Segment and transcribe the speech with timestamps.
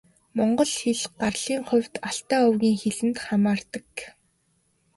[0.35, 3.89] Монгол хэл гарлын хувьд Алтай овгийн хэлэнд хамаардаг.